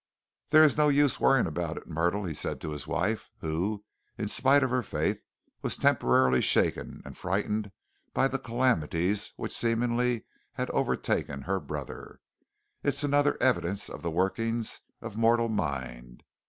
"There 0.49 0.63
is 0.63 0.77
no 0.77 0.89
use 0.89 1.19
worrying 1.19 1.45
about 1.45 1.77
it, 1.77 1.85
Myrtle," 1.85 2.25
he 2.25 2.33
said 2.33 2.59
to 2.61 2.71
his 2.71 2.87
wife, 2.87 3.29
who, 3.41 3.83
in 4.17 4.29
spite 4.29 4.63
of 4.63 4.71
her 4.71 4.81
faith, 4.81 5.21
was 5.61 5.77
temporarily 5.77 6.41
shaken 6.41 7.03
and 7.05 7.15
frightened 7.15 7.71
by 8.11 8.27
the 8.27 8.39
calamities 8.39 9.31
which 9.35 9.55
seemingly 9.55 10.25
had 10.53 10.71
overtaken 10.71 11.43
her 11.43 11.59
brother. 11.59 12.19
"It's 12.81 13.03
another 13.03 13.37
evidence 13.39 13.89
of 13.91 14.01
the 14.01 14.09
workings 14.09 14.81
of 15.01 15.17
mortal 15.17 15.49
mind. 15.49 16.23